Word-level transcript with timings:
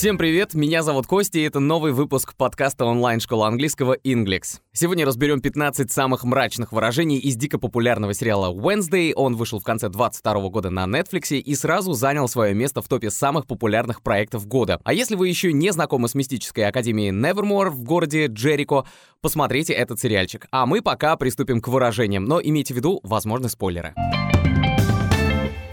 Всем 0.00 0.16
привет, 0.16 0.54
меня 0.54 0.82
зовут 0.82 1.06
Костя, 1.06 1.40
и 1.40 1.42
это 1.42 1.60
новый 1.60 1.92
выпуск 1.92 2.34
подкаста 2.34 2.86
онлайн-школы 2.86 3.46
английского 3.46 3.98
Inglix. 3.98 4.60
Сегодня 4.72 5.04
разберем 5.04 5.42
15 5.42 5.92
самых 5.92 6.24
мрачных 6.24 6.72
выражений 6.72 7.18
из 7.18 7.36
дико 7.36 7.58
популярного 7.58 8.14
сериала 8.14 8.50
Wednesday. 8.50 9.12
Он 9.14 9.36
вышел 9.36 9.60
в 9.60 9.62
конце 9.62 9.90
22 9.90 10.48
года 10.48 10.70
на 10.70 10.86
Netflix 10.86 11.36
и 11.36 11.54
сразу 11.54 11.92
занял 11.92 12.28
свое 12.28 12.54
место 12.54 12.80
в 12.80 12.88
топе 12.88 13.10
самых 13.10 13.46
популярных 13.46 14.00
проектов 14.00 14.46
года. 14.46 14.80
А 14.84 14.94
если 14.94 15.16
вы 15.16 15.28
еще 15.28 15.52
не 15.52 15.70
знакомы 15.70 16.08
с 16.08 16.14
мистической 16.14 16.66
академией 16.66 17.10
Nevermore 17.10 17.68
в 17.68 17.84
городе 17.84 18.24
Джерико, 18.28 18.86
посмотрите 19.20 19.74
этот 19.74 20.00
сериальчик. 20.00 20.46
А 20.50 20.64
мы 20.64 20.80
пока 20.80 21.14
приступим 21.16 21.60
к 21.60 21.68
выражениям, 21.68 22.24
но 22.24 22.40
имейте 22.42 22.72
в 22.72 22.78
виду, 22.78 23.00
возможны 23.02 23.50
спойлеры. 23.50 23.94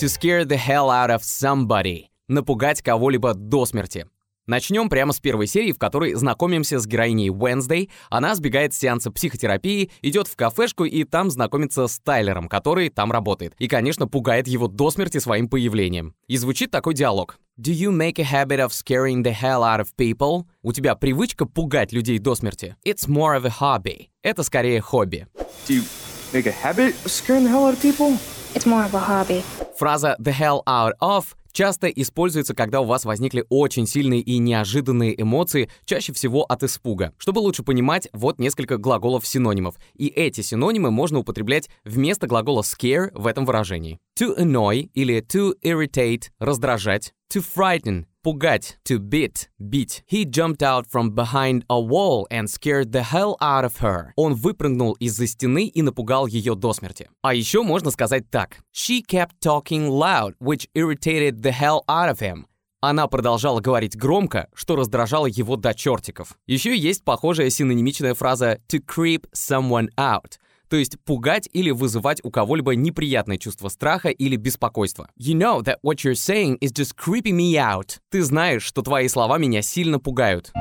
To 0.01 0.07
scare 0.09 0.43
the 0.43 0.59
hell 0.59 0.89
out 0.89 1.11
of 1.11 1.21
somebody 1.21 2.07
напугать 2.27 2.81
кого-либо 2.81 3.33
до 3.33 3.65
смерти. 3.65 4.05
Начнем 4.47 4.87
прямо 4.87 5.11
с 5.11 5.19
первой 5.19 5.45
серии, 5.45 5.73
в 5.73 5.77
которой 5.77 6.13
знакомимся 6.13 6.79
с 6.79 6.87
героиней 6.87 7.27
Wednesday. 7.27 7.89
Она 8.09 8.33
сбегает 8.33 8.73
с 8.73 8.77
сеанса 8.77 9.11
психотерапии, 9.11 9.91
идет 10.01 10.29
в 10.29 10.37
кафешку 10.37 10.85
и 10.85 11.03
там 11.03 11.29
знакомится 11.29 11.85
с 11.87 11.99
Тайлером, 11.99 12.47
который 12.47 12.87
там 12.87 13.11
работает. 13.11 13.55
И, 13.59 13.67
конечно, 13.67 14.07
пугает 14.07 14.47
его 14.47 14.69
до 14.69 14.89
смерти 14.89 15.17
своим 15.17 15.49
появлением. 15.49 16.15
И 16.27 16.37
звучит 16.37 16.71
такой 16.71 16.93
диалог. 16.93 17.39
Do 17.59 17.73
you 17.73 17.91
make 17.91 18.19
a 18.19 18.23
habit 18.23 18.59
of 18.59 18.69
scaring 18.71 19.21
the 19.21 19.33
hell 19.33 19.63
out 19.63 19.81
of 19.81 19.87
people? 19.97 20.45
У 20.61 20.71
тебя 20.71 20.95
привычка 20.95 21.45
пугать 21.45 21.91
людей 21.91 22.17
до 22.17 22.33
смерти? 22.33 22.77
It's 22.85 23.09
more 23.09 23.37
of 23.37 23.45
a 23.45 23.53
hobby. 23.59 24.07
Это 24.23 24.43
скорее 24.43 24.79
хобби. 24.79 25.27
Do 25.67 25.73
you 25.73 25.83
make 26.31 26.47
a 26.47 26.53
habit 26.63 26.95
of 27.03 27.11
scaring 27.11 27.43
the 27.43 27.49
hell 27.49 27.65
out 27.65 27.73
of 27.73 27.81
people? 27.81 28.17
It's 28.55 28.65
more 28.65 28.85
of 28.85 28.93
a 28.93 28.99
hobby. 28.99 29.43
Фраза 29.77 30.15
the 30.19 30.33
hell 30.33 30.61
out 30.65 30.93
of 31.01 31.35
часто 31.57 31.87
используется, 31.87 32.53
когда 32.53 32.81
у 32.81 32.85
вас 32.85 33.03
возникли 33.03 33.43
очень 33.49 33.87
сильные 33.87 34.21
и 34.21 34.37
неожиданные 34.37 35.19
эмоции, 35.19 35.69
чаще 35.85 36.13
всего 36.13 36.43
от 36.43 36.61
испуга. 36.61 37.13
Чтобы 37.17 37.39
лучше 37.39 37.63
понимать, 37.63 38.07
вот 38.13 38.37
несколько 38.37 38.77
глаголов-синонимов. 38.77 39.75
И 39.95 40.05
эти 40.07 40.41
синонимы 40.41 40.91
можно 40.91 41.17
употреблять 41.17 41.69
вместо 41.83 42.27
глагола 42.27 42.61
scare 42.61 43.09
в 43.13 43.25
этом 43.25 43.45
выражении. 43.45 43.97
To 44.19 44.37
annoy 44.37 44.89
или 44.93 45.19
to 45.21 45.53
irritate— 45.63 46.29
раздражать. 46.39 47.13
To 47.33 47.43
frighten 47.43 48.05
пугать, 48.27 48.77
to 48.83 48.99
beat, 48.99 49.47
бить. 49.57 50.03
He 50.11 50.25
jumped 50.25 50.61
out 50.61 50.85
from 50.85 51.11
behind 51.11 51.63
a 51.69 51.79
wall 51.79 52.27
and 52.29 52.49
scared 52.49 52.91
the 52.91 53.03
hell 53.03 53.37
out 53.39 53.63
of 53.63 53.77
her. 53.77 54.11
Он 54.17 54.33
выпрыгнул 54.33 54.97
из-за 54.99 55.27
стены 55.27 55.67
и 55.67 55.81
напугал 55.81 56.27
ее 56.27 56.55
до 56.55 56.73
смерти. 56.73 57.09
А 57.21 57.33
еще 57.33 57.63
можно 57.63 57.89
сказать 57.89 58.29
так. 58.29 58.57
She 58.75 59.01
kept 59.01 59.39
talking 59.41 59.87
loud, 59.87 60.33
which 60.41 60.67
irritated 60.73 61.41
the 61.41 61.53
hell 61.53 61.85
out 61.87 62.11
of 62.11 62.19
him. 62.19 62.47
Она 62.81 63.07
продолжала 63.07 63.61
говорить 63.61 63.95
громко, 63.95 64.49
что 64.53 64.75
раздражало 64.75 65.27
его 65.27 65.55
до 65.55 65.73
чертиков. 65.73 66.37
Еще 66.47 66.77
есть 66.77 67.05
похожая 67.05 67.49
синонимичная 67.49 68.13
фраза 68.13 68.59
to 68.67 68.83
creep 68.85 69.23
someone 69.33 69.87
out— 69.95 70.33
то 70.69 70.77
есть 70.77 70.99
пугать 71.05 71.49
или 71.53 71.71
вызывать 71.71 72.23
у 72.23 72.31
кого-либо 72.31 72.75
неприятное 72.75 73.37
чувство 73.37 73.69
страха 73.69 74.09
или 74.09 74.35
беспокойства. 74.35 75.09
You 75.17 75.35
know 75.35 75.61
that 75.63 75.77
what 75.83 76.03
you're 76.03 76.13
saying 76.13 76.57
is 76.59 76.71
just 76.71 76.95
creeping 76.95 77.35
me 77.35 77.53
out. 77.55 77.97
Ты 78.09 78.23
знаешь, 78.23 78.63
что 78.63 78.81
твои 78.81 79.07
слова 79.07 79.37
меня 79.37 79.61
сильно 79.61 79.99
пугают. 79.99 80.51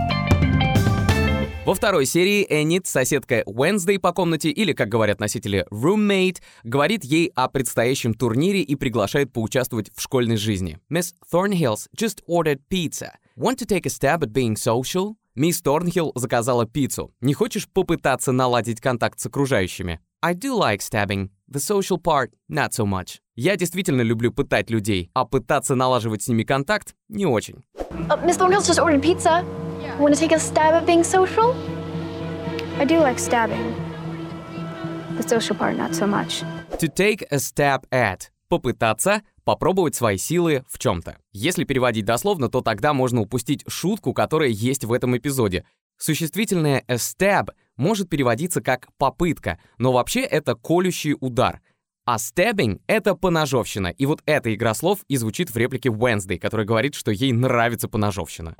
Во 1.66 1.74
второй 1.74 2.06
серии 2.06 2.46
Эннит, 2.48 2.86
соседка 2.86 3.42
Wednesday 3.44 3.98
по 3.98 4.12
комнате, 4.12 4.50
или, 4.50 4.72
как 4.72 4.88
говорят 4.88 5.18
носители, 5.18 5.66
roommate, 5.72 6.36
говорит 6.62 7.02
ей 7.02 7.32
о 7.34 7.48
предстоящем 7.48 8.14
турнире 8.14 8.60
и 8.60 8.76
приглашает 8.76 9.32
поучаствовать 9.32 9.90
в 9.92 10.00
школьной 10.00 10.36
жизни. 10.36 10.78
Miss 10.88 11.12
Thornhills 11.28 11.88
just 11.98 12.22
ordered 12.28 12.60
pizza. 12.70 13.14
Want 13.36 13.58
to 13.58 13.66
take 13.66 13.84
a 13.84 13.90
stab 13.90 14.22
at 14.22 14.32
being 14.32 14.54
social? 14.54 15.16
Мисс 15.36 15.60
Торнхилл 15.60 16.12
заказала 16.14 16.64
пиццу. 16.64 17.12
Не 17.20 17.34
хочешь 17.34 17.68
попытаться 17.68 18.32
наладить 18.32 18.80
контакт 18.80 19.20
с 19.20 19.26
окружающими? 19.26 20.00
I 20.22 20.34
do 20.34 20.58
like 20.58 20.80
stabbing. 20.80 21.28
The 21.52 21.60
social 21.60 21.98
part, 22.02 22.30
not 22.50 22.70
so 22.70 22.86
much. 22.86 23.18
Я 23.34 23.56
действительно 23.56 24.00
люблю 24.00 24.32
пытать 24.32 24.70
людей, 24.70 25.10
а 25.12 25.26
пытаться 25.26 25.74
налаживать 25.74 26.22
с 26.22 26.28
ними 26.28 26.42
контакт— 26.42 26.94
не 27.10 27.26
очень. 27.26 27.66
Uh, 28.08 28.24
Miss 28.24 28.38
Thornhill's 28.38 28.66
just 28.66 28.80
ordered 28.80 29.02
pizza. 29.02 29.44
Want 30.00 30.14
to 30.14 30.18
take 30.18 30.32
a 30.32 30.38
stab 30.38 30.72
at 30.72 30.86
being 30.86 31.04
social? 31.04 31.54
I 32.80 32.86
do 32.86 32.98
like 33.00 33.18
stabbing. 33.18 33.74
The 35.18 35.28
social 35.28 35.54
part, 35.54 35.76
not 35.76 35.94
so 35.94 36.06
much. 36.06 36.44
To 36.78 36.88
take 36.88 37.26
a 37.30 37.38
stab 37.38 37.82
at— 37.90 38.30
попытаться, 38.48 39.20
попробовать 39.46 39.94
свои 39.94 40.18
силы 40.18 40.64
в 40.68 40.78
чем-то. 40.78 41.18
Если 41.32 41.62
переводить 41.62 42.04
дословно, 42.04 42.50
то 42.50 42.60
тогда 42.60 42.92
можно 42.92 43.20
упустить 43.20 43.62
шутку, 43.68 44.12
которая 44.12 44.48
есть 44.48 44.84
в 44.84 44.92
этом 44.92 45.16
эпизоде. 45.16 45.64
Существительное 45.96 46.84
stab 46.88 47.50
может 47.76 48.10
переводиться 48.10 48.60
как 48.60 48.88
«попытка», 48.98 49.58
но 49.78 49.92
вообще 49.92 50.22
это 50.22 50.56
колющий 50.56 51.14
удар. 51.20 51.60
А 52.04 52.16
stabbing— 52.16 52.80
это 52.88 53.14
поножовщина, 53.14 53.88
и 53.88 54.04
вот 54.04 54.20
эта 54.26 54.52
игра 54.52 54.74
слов 54.74 55.00
и 55.08 55.16
звучит 55.16 55.50
в 55.50 55.56
реплике 55.56 55.90
Wednesday, 55.90 56.38
которая 56.38 56.66
говорит, 56.66 56.96
что 56.96 57.12
ей 57.12 57.32
нравится 57.32 57.88
поножовщина. 57.88 58.56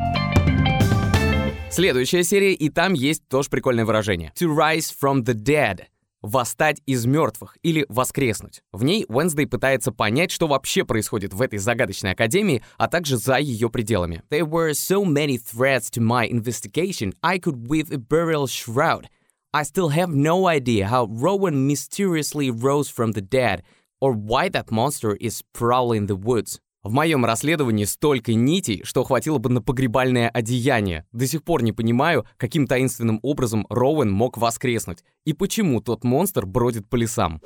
Следующая 1.68 2.22
серия, 2.22 2.54
и 2.54 2.70
там 2.70 2.92
есть 2.92 3.26
тоже 3.28 3.50
прикольное 3.50 3.84
выражение. 3.84 4.32
To 4.41 4.56
rise 4.56 4.92
from 5.03 5.24
the 5.24 5.34
dead— 5.34 5.80
«восстать 6.26 6.82
из 6.87 7.06
мертвых» 7.06 7.56
или 7.62 7.87
«воскреснуть». 7.88 8.62
В 8.72 8.84
ней 8.84 9.06
Уэнсдей 9.09 9.47
пытается 9.47 9.92
понять, 9.92 10.31
что 10.31 10.48
вообще 10.48 10.84
происходит 10.84 11.32
в 11.32 11.41
этой 11.41 11.59
загадочной 11.59 12.12
академии, 12.12 12.62
а 12.76 12.88
также 12.88 13.16
за 13.16 13.37
ее 13.38 13.70
пределами. 13.70 14.22
There 14.31 14.44
were 14.44 14.72
so 14.72 15.04
many 15.04 15.38
threats 15.38 15.88
to 15.92 16.00
my 16.00 16.28
investigation, 16.28 17.12
I 17.22 17.38
could 17.38 17.69
weave 17.69 17.92
a 17.92 17.98
burial 17.98 18.47
shroud. 18.47 19.06
I 19.53 19.62
still 19.62 19.91
have 19.91 20.15
no 20.15 20.48
idea 20.48 20.88
how 20.88 21.06
Rowan 21.06 21.66
mysteriously 21.66 22.50
rose 22.50 22.88
from 22.91 23.12
the 23.12 23.22
dead, 23.22 23.62
or 24.00 24.12
why 24.12 24.48
that 24.50 24.70
monster 24.70 25.16
is 25.20 25.42
prowling 25.53 26.06
the 26.06 26.16
woods. 26.16 26.60
В 26.86 26.92
моем 26.92 27.24
расследовании 27.24 27.84
столько 27.84 28.32
нитей, 28.34 28.82
что 28.84 29.02
хватило 29.02 29.38
бы 29.38 29.50
на 29.50 29.60
погребальное 29.60 30.28
одеяние. 30.28 31.04
До 31.10 31.26
сих 31.26 31.42
пор 31.42 31.64
не 31.64 31.72
понимаю, 31.72 32.26
каким 32.36 32.69
таинственным 32.69 33.19
образом 33.22 33.66
Роуэн 33.69 34.08
мог 34.08 34.38
воскреснуть 34.38 35.02
и 35.24 35.32
почему 35.32 35.80
тот 35.80 36.04
монстр 36.04 36.47
бродит 36.47 36.88
по 36.88 36.94
лесам. 36.94 37.41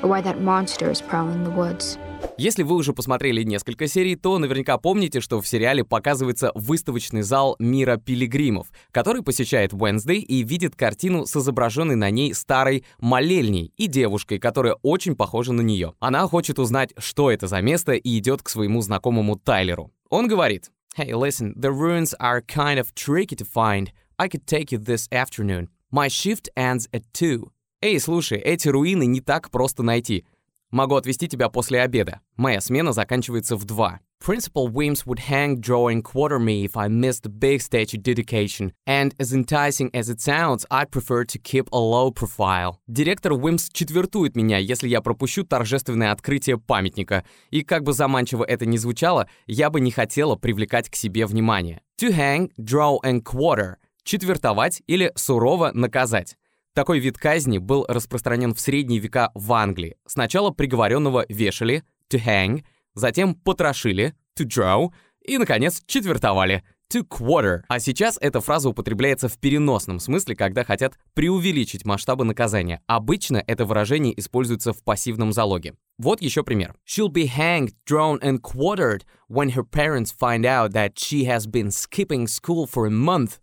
Or 0.00 0.08
why 0.08 0.22
that 0.22 0.40
monster 0.40 0.92
is 0.92 1.02
prowling 1.02 1.42
the 1.42 1.50
woods. 1.50 1.98
Если 2.38 2.62
вы 2.62 2.76
уже 2.76 2.92
посмотрели 2.92 3.42
несколько 3.42 3.88
серий, 3.88 4.14
то 4.14 4.38
наверняка 4.38 4.78
помните, 4.78 5.20
что 5.20 5.40
в 5.40 5.48
сериале 5.48 5.84
показывается 5.84 6.52
выставочный 6.54 7.22
зал 7.22 7.56
мира 7.58 7.96
пилигримов, 7.96 8.68
который 8.92 9.22
посещает 9.22 9.72
Wednesday 9.72 10.18
и 10.18 10.44
видит 10.44 10.76
картину 10.76 11.26
с 11.26 11.34
изображенной 11.34 11.96
на 11.96 12.10
ней 12.10 12.32
старой 12.34 12.84
молельней 13.00 13.72
и 13.76 13.88
девушкой, 13.88 14.38
которая 14.38 14.76
очень 14.82 15.16
похожа 15.16 15.52
на 15.52 15.62
нее. 15.62 15.94
Она 15.98 16.28
хочет 16.28 16.60
узнать, 16.60 16.92
что 16.96 17.30
это 17.30 17.48
за 17.48 17.60
место, 17.60 17.94
и 17.94 18.18
идет 18.18 18.42
к 18.42 18.48
своему 18.48 18.82
знакомому 18.82 19.36
Тайлеру. 19.36 19.90
Он 20.08 20.28
говорит, 20.28 20.70
«Hey, 20.96 21.10
listen, 21.10 21.54
the 21.56 21.70
ruins 21.70 22.14
are 22.20 22.40
kind 22.40 22.78
of 22.78 22.94
tricky 22.94 23.36
to 23.36 23.44
find. 23.44 23.88
I 24.16 24.28
could 24.28 24.46
take 24.46 24.70
you 24.70 24.78
this 24.78 25.08
afternoon. 25.10 25.68
My 25.90 26.08
shift 26.08 26.48
ends 26.56 26.88
at 26.92 27.02
two. 27.12 27.50
Эй, 27.80 28.00
слушай, 28.00 28.38
эти 28.38 28.68
руины 28.68 29.06
не 29.06 29.20
так 29.20 29.50
просто 29.50 29.82
найти. 29.82 30.24
Могу 30.70 30.96
отвезти 30.96 31.28
тебя 31.28 31.48
после 31.48 31.80
обеда. 31.80 32.20
Моя 32.36 32.60
смена 32.60 32.92
заканчивается 32.92 33.56
в 33.56 33.64
2. 33.64 34.00
Principal 34.20 34.66
Wims 34.66 35.06
would 35.06 35.20
hang, 35.30 35.60
draw, 35.60 35.88
and 35.88 36.02
quarter 36.02 36.38
me 36.38 36.64
if 36.64 36.76
I 36.76 36.88
missed 36.88 37.22
the 37.22 37.30
big 37.30 37.62
statue 37.62 37.96
dedication. 37.96 38.72
And 38.86 39.14
as 39.18 39.32
enticing 39.32 39.90
as 39.94 40.10
it 40.10 40.20
sounds, 40.20 40.66
I'd 40.70 40.90
prefer 40.90 41.24
to 41.24 41.38
keep 41.38 41.68
a 41.72 41.78
low 41.78 42.10
profile. 42.10 42.78
Директор 42.88 43.32
Уимс 43.32 43.70
четвертует 43.72 44.34
меня, 44.36 44.58
если 44.58 44.88
я 44.88 45.00
пропущу 45.00 45.44
торжественное 45.44 46.10
открытие 46.10 46.58
памятника. 46.58 47.24
И 47.50 47.62
как 47.62 47.84
бы 47.84 47.92
заманчиво 47.92 48.44
это 48.44 48.66
ни 48.66 48.76
звучало, 48.76 49.28
я 49.46 49.70
бы 49.70 49.80
не 49.80 49.92
хотела 49.92 50.34
привлекать 50.34 50.90
к 50.90 50.96
себе 50.96 51.24
внимание. 51.24 51.80
To 52.00 52.10
hang, 52.10 52.50
draw, 52.58 52.98
and 53.04 53.22
quarter. 53.22 53.76
Четвертовать 54.02 54.82
или 54.86 55.12
сурово 55.14 55.70
наказать. 55.72 56.36
Такой 56.78 57.00
вид 57.00 57.18
казни 57.18 57.58
был 57.58 57.84
распространен 57.88 58.54
в 58.54 58.60
средние 58.60 59.00
века 59.00 59.32
в 59.34 59.52
Англии. 59.52 59.96
Сначала 60.06 60.52
приговоренного 60.52 61.26
вешали, 61.28 61.82
to 62.08 62.24
hang, 62.24 62.62
затем 62.94 63.34
потрошили, 63.34 64.14
to 64.38 64.46
draw, 64.46 64.92
и, 65.26 65.38
наконец, 65.38 65.82
четвертовали, 65.88 66.62
to 66.94 67.02
quarter. 67.02 67.62
А 67.66 67.80
сейчас 67.80 68.16
эта 68.20 68.40
фраза 68.40 68.68
употребляется 68.68 69.28
в 69.28 69.38
переносном 69.38 69.98
смысле, 69.98 70.36
когда 70.36 70.62
хотят 70.62 70.96
преувеличить 71.14 71.84
масштабы 71.84 72.24
наказания. 72.24 72.80
Обычно 72.86 73.42
это 73.44 73.64
выражение 73.64 74.16
используется 74.16 74.72
в 74.72 74.84
пассивном 74.84 75.32
залоге. 75.32 75.74
Вот 75.98 76.22
еще 76.22 76.44
пример. 76.44 76.76
She'll 76.86 77.12
be 77.12 77.28
hanged, 77.28 77.72
drawn 77.90 78.20
and 78.20 78.40
quartered 78.40 79.02
when 79.28 79.50
her 79.50 79.64
parents 79.64 80.12
find 80.16 80.44
out 80.44 80.74
that 80.74 80.92
she 80.94 81.24
has 81.24 81.50
been 81.50 81.72
skipping 81.72 82.28
school 82.28 82.68
for 82.68 82.86
a 82.86 82.90
month 82.90 83.40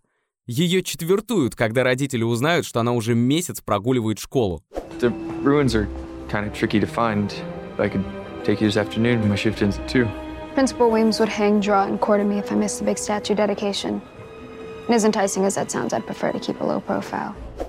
ее 0.47 0.83
четвертуют, 0.83 1.55
когда 1.55 1.83
родители 1.83 2.23
узнают, 2.23 2.65
что 2.65 2.79
она 2.79 2.93
уже 2.93 3.15
месяц 3.15 3.61
прогуливает 3.61 4.19
школу. 4.19 4.61
The 4.99 5.11
ruins 5.43 5.75
are 5.75 5.87
kind 6.29 6.45
of 6.45 6.53
tricky 6.53 6.79
to 6.79 6.87
find. 6.87 7.31
I 7.77 7.89
could 7.89 8.03
take 8.43 8.61
you 8.61 8.69
this 8.69 8.77
afternoon. 8.77 9.27
My 9.27 9.35
shift 9.35 9.61
ends 9.61 9.77
at 9.77 9.87
2. 9.89 10.07
Principal 10.55 10.89
Weems 10.89 11.19
would 11.19 11.29
hang, 11.29 11.59
draw, 11.59 11.83
and 11.83 11.99
quarter 11.99 12.23
me 12.23 12.37
if 12.39 12.51
I 12.51 12.55
missed 12.55 12.79
the 12.79 12.85
big 12.85 12.97
statue 12.97 13.35
dedication. 13.35 14.01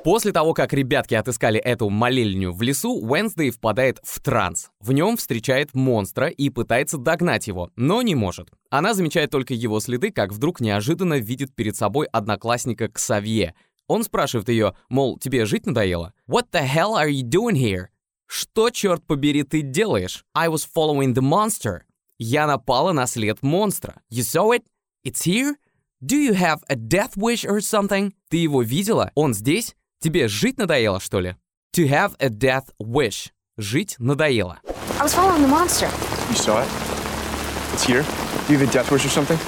После 0.05 0.33
того, 0.33 0.53
как 0.53 0.75
ребятки 0.75 1.15
отыскали 1.15 1.59
эту 1.59 1.89
молельню 1.89 2.53
в 2.53 2.61
лесу, 2.61 2.93
Уэнсдей 2.93 3.51
впадает 3.51 3.99
в 4.03 4.21
транс. 4.21 4.71
В 4.81 4.93
нем 4.93 5.17
встречает 5.17 5.73
монстра 5.73 6.29
и 6.29 6.51
пытается 6.51 6.99
догнать 6.99 7.47
его, 7.47 7.71
но 7.75 8.03
не 8.03 8.15
может. 8.15 8.51
Она 8.69 8.93
замечает 8.93 9.31
только 9.31 9.55
его 9.55 9.81
следы, 9.81 10.11
как 10.11 10.33
вдруг 10.33 10.61
неожиданно 10.61 11.15
видит 11.15 11.55
перед 11.55 11.75
собой 11.75 12.07
одноклассника 12.13 12.89
Ксавье. 12.89 13.55
Он 13.89 14.05
спрашивает 14.05 14.51
ее, 14.51 14.75
мол, 14.91 15.19
тебе 15.19 15.47
жить 15.47 15.65
надоело? 15.65 16.13
«What 16.29 16.51
the 16.53 16.67
hell 16.67 16.97
are 17.03 17.09
you 17.09 17.23
doing 17.23 17.55
here?» 17.55 17.87
«Что, 18.27 18.69
черт 18.69 19.03
побери, 19.07 19.43
ты 19.43 19.63
делаешь?» 19.63 20.27
«I 20.35 20.49
was 20.49 20.67
following 20.77 21.15
the 21.15 21.23
monster». 21.23 21.81
«Я 22.19 22.47
напала 22.47 22.93
на 22.93 23.07
след 23.07 23.43
монстра». 23.43 24.03
«You 24.11 24.23
saw 24.23 24.55
it? 24.55 24.65
It's 25.07 25.25
here?» 25.25 25.55
«Do 26.03 26.17
you 26.17 26.35
have 26.35 26.59
a 26.69 26.77
death 26.77 27.17
wish 27.17 27.45
or 27.45 27.61
something?» 27.61 28.13
«Ты 28.29 28.37
его 28.37 28.63
видела? 28.63 29.11
Он 29.15 29.33
здесь? 29.33 29.75
Тебе 30.01 30.29
жить 30.29 30.59
надоело, 30.59 31.01
что 31.01 31.21
ли?» 31.21 31.37
«To 31.75 31.89
have 31.89 32.15
a 32.19 32.29
death 32.29 32.67
wish». 32.79 33.31
Жить 33.57 33.97
надоело. 33.99 34.61
I 35.01 35.03
was 35.03 35.15
following 35.15 35.41
the 35.41 35.49
monster. 35.49 35.89
You 36.29 36.37
saw 36.37 36.63
it? 36.63 36.69
It's 37.73 37.85
here? 37.87 38.05
Do 38.47 38.53
you 38.53 38.59
have 38.59 38.69
a 38.69 38.73
death 38.73 38.91
wish 38.91 39.07
or 39.07 39.11
something? 39.11 39.39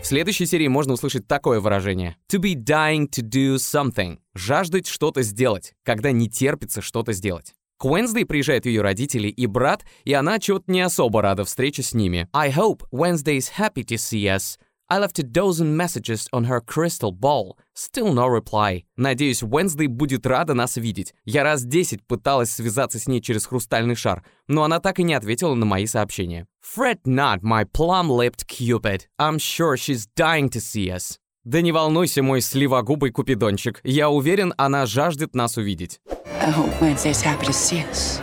В 0.00 0.06
следующей 0.06 0.46
серии 0.46 0.68
можно 0.68 0.92
услышать 0.92 1.26
такое 1.26 1.58
выражение. 1.58 2.16
To 2.28 2.38
be 2.38 2.54
dying 2.54 3.08
to 3.08 3.22
do 3.22 3.56
something. 3.56 4.18
Жаждать 4.34 4.86
что-то 4.86 5.22
сделать, 5.22 5.74
когда 5.84 6.12
не 6.12 6.28
терпится 6.28 6.80
что-то 6.80 7.12
сделать. 7.12 7.54
К 7.82 7.86
Уэнсдей 7.86 8.24
приезжают 8.24 8.64
ее 8.64 8.80
родители 8.80 9.26
и 9.26 9.46
брат, 9.46 9.84
и 10.04 10.12
она 10.12 10.38
чего-то 10.38 10.70
не 10.70 10.82
особо 10.82 11.20
рада 11.20 11.44
встрече 11.44 11.82
с 11.82 11.94
ними. 11.94 12.28
I 12.32 12.48
hope 12.52 12.84
Wednesday 12.92 13.38
is 13.38 13.58
happy 13.58 13.82
to 13.86 13.96
see 13.96 14.28
us. 14.28 14.56
I 14.88 15.00
left 15.00 15.18
a 15.18 15.24
dozen 15.24 15.76
messages 15.76 16.28
on 16.32 16.44
her 16.44 16.60
crystal 16.60 17.10
ball. 17.10 17.56
Still 17.74 18.14
no 18.14 18.28
reply. 18.28 18.84
Надеюсь, 18.96 19.42
Уэнсдей 19.42 19.88
будет 19.88 20.26
рада 20.26 20.54
нас 20.54 20.76
видеть. 20.76 21.12
Я 21.24 21.42
раз 21.42 21.64
десять 21.64 22.06
пыталась 22.06 22.52
связаться 22.52 23.00
с 23.00 23.08
ней 23.08 23.20
через 23.20 23.46
хрустальный 23.46 23.96
шар, 23.96 24.22
но 24.46 24.62
она 24.62 24.78
так 24.78 25.00
и 25.00 25.02
не 25.02 25.14
ответила 25.14 25.56
на 25.56 25.66
мои 25.66 25.86
сообщения. 25.86 26.46
Fret 26.62 27.00
not, 27.04 27.40
my 27.42 27.64
plum-lipped 27.64 28.46
Cupid. 28.46 29.06
I'm 29.18 29.40
sure 29.40 29.76
she's 29.76 30.06
dying 30.14 30.48
to 30.50 30.60
see 30.60 30.88
us. 30.88 31.18
Да 31.44 31.60
не 31.60 31.72
волнуйся, 31.72 32.22
мой 32.22 32.40
сливогубый 32.40 33.10
купидончик. 33.10 33.80
Я 33.82 34.10
уверен, 34.10 34.54
она 34.56 34.86
жаждет 34.86 35.34
нас 35.34 35.56
увидеть. 35.56 36.00
I 36.40 36.50
hope 36.50 36.72
Wednesday's 36.80 37.20
happy 37.20 37.46
to 37.46 37.52
see 37.52 37.84
us. 37.90 38.20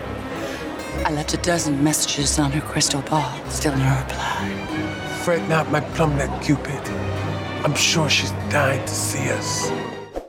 I 1.06 1.12
left 1.12 1.34
a 1.34 1.42
dozen 1.44 1.84
messages 1.84 2.40
on 2.40 2.52
her 2.52 2.62
crystal 2.62 3.02
ball. 3.10 3.26
Still 3.50 3.76
no 3.76 3.84
reply. 3.84 4.70
Fret 5.24 5.42
not, 5.50 5.70
my 5.70 5.82
plumlet 5.96 6.30
Cupid. 6.42 6.82
I'm 7.66 7.76
sure 7.76 8.10
she's 8.10 8.32
dying 8.50 8.84
to 8.86 8.94
see 8.94 9.30
us. 9.38 9.70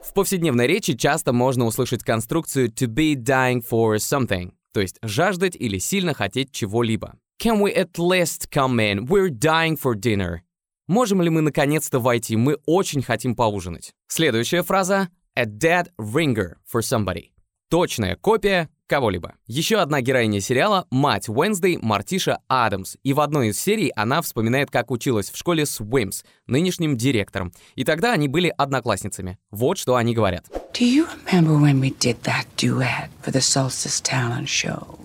В 0.02 0.12
повседневной 0.12 0.66
речи 0.66 0.94
часто 0.96 1.32
можно 1.32 1.66
услышать 1.66 2.02
конструкцию 2.02 2.70
to 2.70 2.88
be 2.88 3.14
dying 3.14 3.62
for 3.62 3.98
something, 3.98 4.50
то 4.74 4.80
есть 4.80 4.96
жаждать 5.02 5.54
или 5.54 5.78
сильно 5.78 6.12
хотеть 6.14 6.50
чего-либо. 6.50 7.14
Can 7.40 7.60
we 7.60 7.72
at 7.72 7.98
least 7.98 8.50
come 8.50 8.80
in? 8.80 9.06
We're 9.06 9.30
dying 9.30 9.76
for 9.76 9.94
dinner. 9.94 10.42
Можем 10.90 11.22
ли 11.22 11.30
мы 11.30 11.40
наконец-то 11.40 12.00
войти? 12.00 12.34
Мы 12.34 12.58
очень 12.66 13.00
хотим 13.00 13.36
поужинать. 13.36 13.92
Следующая 14.08 14.64
фраза 14.64 15.08
a 15.36 15.44
dead 15.44 15.86
ringer 16.00 16.54
for 16.66 16.80
somebody. 16.80 17.26
Точная 17.68 18.16
копия 18.16 18.68
кого-либо. 18.88 19.34
Еще 19.46 19.76
одна 19.76 20.00
героиня 20.00 20.40
сериала— 20.40 20.88
мать 20.90 21.28
Уэнсдей 21.28 21.78
Мартиша 21.80 22.40
Адамс. 22.48 22.96
И 23.04 23.12
в 23.12 23.20
одной 23.20 23.50
из 23.50 23.60
серий 23.60 23.92
она 23.94 24.20
вспоминает, 24.20 24.72
как 24.72 24.90
училась 24.90 25.30
в 25.30 25.36
школе 25.36 25.64
с 25.64 25.80
Уимс, 25.80 26.24
нынешним 26.48 26.96
директором. 26.96 27.52
И 27.76 27.84
тогда 27.84 28.12
они 28.12 28.26
были 28.26 28.52
одноклассницами. 28.58 29.38
Вот 29.52 29.78
что 29.78 29.94
они 29.94 30.12
говорят. 30.12 30.46
Do 30.72 30.84
you 30.84 31.06
remember 31.24 31.56
when 31.56 31.78
we 31.80 31.96
did 32.00 32.16
that 32.24 32.46
duet 32.56 33.10
for 33.22 33.30
the 33.30 33.40
Solstice 33.40 34.00
Talent 34.02 34.48
Show? 34.48 34.98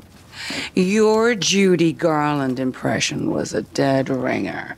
Your 0.73 1.35
Judy 1.35 1.93
Garland 1.93 2.59
impression 2.59 3.31
was 3.31 3.53
a 3.53 3.61
dead 3.75 4.09
ringer. 4.09 4.77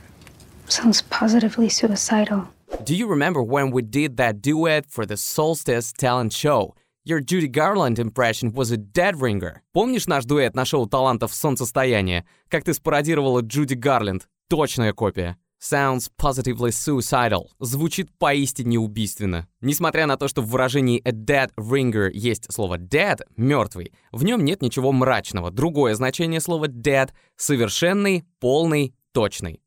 Sounds 0.68 1.02
positively 1.02 1.68
suicidal. 1.70 2.48
Do 2.84 2.94
you 2.94 3.06
remember 3.08 3.42
when 3.42 3.70
we 3.70 3.82
did 3.82 4.18
that 4.18 4.42
duet 4.42 4.84
for 4.86 5.06
the 5.06 5.16
Solstice 5.16 5.92
Talent 5.92 6.32
Show? 6.32 6.74
Your 7.04 7.20
Judy 7.20 7.48
Garland 7.48 7.98
impression 7.98 8.52
was 8.52 8.70
a 8.70 8.76
dead 8.76 9.16
ringer. 9.20 9.62
Помнишь 9.72 10.06
наш 10.06 10.26
дуэт 10.26 10.54
на 10.54 10.66
шоу 10.66 10.86
талантов 10.86 11.32
«Солнцестояние»? 11.32 12.26
Как 12.50 12.64
ты 12.64 12.74
спародировала 12.74 13.40
Джуди 13.40 13.74
Гарленд? 13.74 14.28
Точная 14.50 14.92
копия. 14.92 15.38
Sounds 15.58 16.10
positively 16.20 16.70
suicidal. 16.70 17.46
Звучит 17.58 18.10
поистине 18.18 18.78
убийственно. 18.78 19.48
Несмотря 19.62 20.06
на 20.06 20.18
то, 20.18 20.28
что 20.28 20.42
в 20.42 20.50
выражении 20.50 21.00
a 21.04 21.12
dead 21.12 21.50
ringer 21.56 22.10
есть 22.12 22.52
слово 22.52 22.76
dead, 22.76 23.20
мертвый, 23.36 23.94
в 24.12 24.22
нем 24.22 24.44
нет 24.44 24.60
ничего 24.60 24.92
мрачного. 24.92 25.50
Другое 25.50 25.94
значение 25.94 26.40
слова 26.40 26.66
dead— 26.66 27.10
совершенный, 27.36 28.24
полный, 28.38 28.94
точный. 29.12 29.62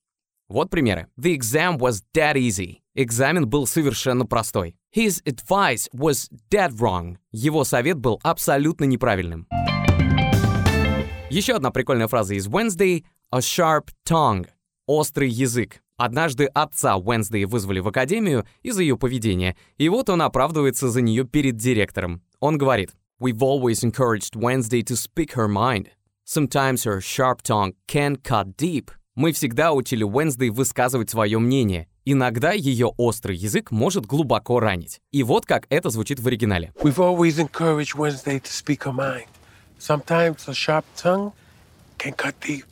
Вот 0.52 0.70
примеры. 0.70 1.08
The 1.18 1.34
exam 1.34 1.78
was 1.78 2.04
dead 2.14 2.36
easy. 2.36 2.80
Экзамен 2.94 3.48
был 3.48 3.66
совершенно 3.66 4.26
простой. 4.26 4.76
His 4.94 5.24
advice 5.24 5.88
was 5.94 6.30
dead 6.50 6.74
wrong. 6.74 7.16
Его 7.32 7.64
совет 7.64 7.98
был 7.98 8.20
абсолютно 8.22 8.84
неправильным. 8.84 9.48
Еще 11.30 11.54
одна 11.54 11.72
прикольная 11.72 12.10
фраза 12.10 12.36
из 12.36 12.50
Wednesday— 12.50 13.06
a 13.32 13.40
sharp 13.40 13.92
tongue— 14.06 14.50
острый 14.88 15.30
язык. 15.30 15.82
Однажды 15.96 16.48
отца 16.48 16.98
Wednesday 16.98 17.46
вызвали 17.46 17.80
в 17.80 17.88
академию 17.88 18.46
из-за 18.62 18.82
ее 18.82 18.98
поведения, 18.98 19.56
и 19.78 19.88
вот 19.88 20.10
он 20.10 20.22
оправдывается 20.22 20.90
за 20.90 21.00
нее 21.02 21.24
перед 21.24 21.56
директором. 21.56 22.24
Он 22.42 22.58
говорит, 22.58 22.92
«We've 23.22 23.40
always 23.40 23.86
encouraged 23.86 24.36
Wednesday 24.36 24.84
to 24.84 24.98
speak 24.98 25.34
her 25.36 25.48
mind. 25.48 25.88
Sometimes 26.26 26.84
her 26.84 27.00
sharp 27.00 27.42
tongue 27.42 27.72
can 27.88 28.18
cut 28.18 28.58
deep». 28.58 28.92
Мы 29.22 29.34
всегда 29.34 29.72
учили 29.72 30.04
Wednesday 30.04 30.50
высказывать 30.50 31.12
свое 31.12 31.38
мнение. 31.38 31.88
Иногда 32.06 32.54
ее 32.54 32.88
острый 32.98 33.38
язык 33.38 33.70
может 33.70 34.08
глубоко 34.08 34.60
ранить. 34.60 35.00
И 35.12 35.22
вот 35.22 35.46
как 35.46 35.68
это 35.70 35.92
звучит 35.92 36.20
в 36.20 36.26
оригинале. 36.26 36.74
We've 36.82 36.96
always 36.96 37.38
encouraged 37.38 37.96
Wednesday 37.96 38.40
to 38.40 38.50
speak 38.50 38.80
her 38.80 38.92
mind. 38.92 39.28
Sometimes 39.78 40.48
a 40.48 40.56
sharp 40.56 40.86
tongue 40.98 41.34
can 42.00 42.16
cut 42.16 42.34
deep. 42.42 42.66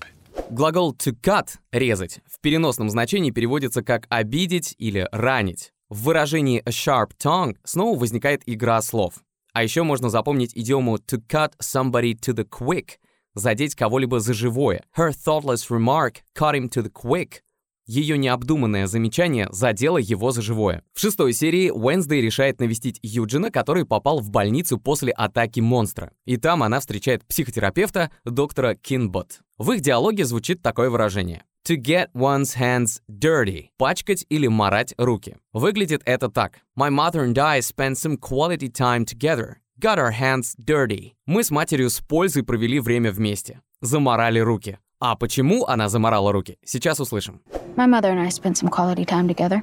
Глагол 0.50 0.96
to 0.96 1.16
cut— 1.22 1.50
резать 1.72 2.20
в 2.26 2.42
переносном 2.42 2.90
значении 2.90 3.30
переводится 3.30 3.84
как 3.84 4.08
обидеть 4.10 4.74
или 4.80 5.08
ранить. 5.12 5.72
В 5.90 6.02
выражении 6.02 6.64
a 6.66 6.72
sharp 6.72 7.12
tongue 7.24 7.58
снова 7.64 7.96
возникает 7.96 8.42
игра 8.48 8.82
слов. 8.82 9.14
А 9.54 9.62
еще 9.62 9.84
можно 9.84 10.10
запомнить 10.10 10.54
идиому 10.56 10.96
to 10.96 11.22
cut 11.30 11.52
somebody 11.62 12.16
to 12.16 12.34
the 12.34 12.50
quick— 12.50 12.94
задеть 13.36 13.76
кого-либо 13.76 14.20
за 14.20 14.34
живое. 14.34 14.84
Her 14.98 15.12
thoughtless 15.12 15.70
remark 15.70 16.18
cut 16.38 16.56
him 16.56 16.70
to 16.70 16.84
the 16.84 16.92
quick. 16.92 17.42
Ее 17.90 18.20
необдуманное 18.20 18.86
замечание 18.86 19.48
задело 19.50 19.98
его 19.98 20.32
за 20.32 20.44
живое. 20.44 20.84
В 20.94 21.00
шестой 21.00 21.34
серии 21.34 21.72
Уэнсдей 21.72 22.22
решает 22.22 22.60
навестить 22.60 23.00
Юджина, 23.02 23.50
который 23.50 23.84
попал 23.84 24.20
в 24.20 24.30
больницу 24.30 24.78
после 24.78 25.12
атаки 25.12 25.60
монстра. 25.60 26.12
И 26.26 26.38
там 26.38 26.62
она 26.62 26.82
встречает 26.82 27.26
психотерапевта 27.26 28.12
доктора 28.26 28.76
Кинбот. 28.76 29.40
В 29.58 29.72
их 29.72 29.82
диалоге 29.82 30.26
звучит 30.26 30.62
такое 30.62 30.92
выражение. 30.92 31.46
To 31.68 31.78
get 31.78 32.10
one's 32.14 32.58
hands 32.60 33.02
dirty. 33.10 33.70
Пачкать 33.78 34.24
или 34.30 34.46
марать 34.46 34.94
руки. 35.00 35.38
Выглядит 35.52 36.04
это 36.06 36.30
так. 36.30 36.60
My 36.78 36.92
mother 36.92 37.26
and 37.26 37.38
I 37.40 37.60
spent 37.60 37.94
some 37.94 38.18
quality 38.20 38.72
time 38.72 39.04
together. 39.04 39.56
Got 39.82 39.98
our 39.98 40.12
hands 40.12 40.58
dirty. 40.58 41.14
Мы 41.26 41.42
с 41.42 41.52
матерью 41.52 41.90
с 41.90 42.02
пользой 42.02 42.44
провели 42.44 42.82
время 42.82 43.14
вместе. 43.14 43.62
Заморали 43.80 44.40
руки. 44.40 44.78
А 45.00 45.16
почему 45.16 45.66
она 45.68 45.88
заморала 45.88 46.34
руки, 46.34 46.58
сейчас 46.66 47.00
услышим. 47.00 47.42
My 47.78 47.88
mother 47.88 48.12
and 48.12 48.20
I 48.20 48.28
spent 48.28 48.58
some 48.58 48.70
quality 48.70 49.06
time 49.06 49.30
together. 49.30 49.62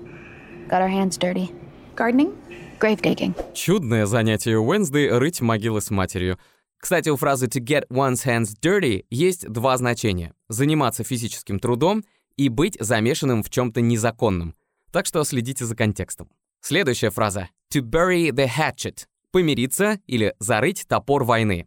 Got 0.70 0.80
our 0.80 0.88
hands 0.88 1.18
dirty. 1.18 1.50
Gardening? 1.94 2.34
Grave 2.80 3.02
digging. 3.02 3.34
Чудное 3.52 4.06
занятие 4.06 4.58
Уэнсдей— 4.58 5.10
рыть 5.18 5.42
могилы 5.42 5.82
с 5.82 5.90
матерью. 5.90 6.38
Кстати, 6.78 7.10
у 7.10 7.16
фразы 7.16 7.46
«to 7.48 7.62
get 7.62 7.86
one's 7.90 8.24
hands 8.24 8.54
dirty» 8.58 9.04
есть 9.10 9.46
два 9.46 9.76
значения— 9.76 10.32
заниматься 10.48 11.04
физическим 11.04 11.58
трудом 11.58 12.04
и 12.38 12.48
быть 12.48 12.78
замешанным 12.80 13.42
в 13.42 13.50
чем-то 13.50 13.82
незаконном. 13.82 14.54
Так 14.92 15.04
что 15.04 15.22
следите 15.24 15.66
за 15.66 15.76
контекстом. 15.76 16.30
Следующая 16.62 17.10
фраза— 17.10 17.50
«to 17.70 17.82
bury 17.82 18.30
the 18.30 18.48
hatchet»— 18.48 19.04
помириться 19.36 20.00
или 20.06 20.34
зарыть 20.38 20.86
топор 20.88 21.22
войны. 21.22 21.66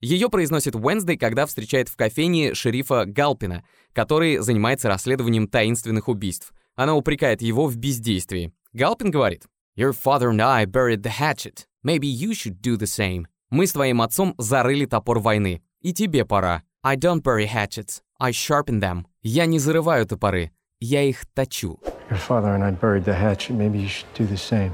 Ее 0.00 0.28
произносит 0.28 0.76
Уэнсдей, 0.76 1.16
когда 1.16 1.46
встречает 1.46 1.88
в 1.88 1.96
кофейне 1.96 2.54
шерифа 2.54 3.06
Галпина, 3.06 3.64
который 3.92 4.38
занимается 4.38 4.86
расследованием 4.86 5.48
таинственных 5.48 6.06
убийств. 6.06 6.52
Она 6.76 6.94
упрекает 6.94 7.42
его 7.42 7.66
в 7.66 7.76
бездействии. 7.76 8.52
Галпин 8.72 9.10
говорит, 9.10 9.46
«Your 9.76 9.92
father 9.92 10.30
and 10.30 10.40
I 10.40 10.64
buried 10.64 11.02
the 11.02 11.10
hatchet. 11.18 11.66
Maybe 11.84 12.06
you 12.06 12.34
should 12.34 12.60
do 12.60 12.76
the 12.76 12.86
same. 12.86 13.24
Мы 13.50 13.66
с 13.66 13.72
твоим 13.72 14.00
отцом 14.00 14.36
зарыли 14.38 14.84
топор 14.86 15.18
войны. 15.18 15.60
И 15.80 15.92
тебе 15.92 16.24
пора. 16.24 16.62
I 16.84 16.96
don't 16.96 17.20
bury 17.20 17.48
hatchets. 17.52 18.00
I 18.20 18.30
sharpen 18.30 18.80
them. 18.80 19.06
Я 19.22 19.46
не 19.46 19.58
зарываю 19.58 20.06
топоры, 20.06 20.52
я 20.78 21.02
их 21.02 21.26
точу. 21.34 21.80
Your 22.10 22.20
father 22.28 22.54
and 22.54 22.62
I 22.62 22.70
buried 22.70 23.04
the 23.04 23.20
hatchet. 23.20 23.56
Maybe 23.56 23.80
you 23.80 23.88
should 23.88 24.14
do 24.14 24.24
the 24.24 24.36
same. 24.36 24.70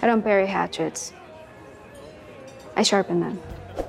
I 0.00 0.06
don't 0.06 0.22
bury 0.22 0.46
hatchets. 0.46 1.12
I 2.76 2.82
sharpen 2.82 3.20
them. 3.20 3.38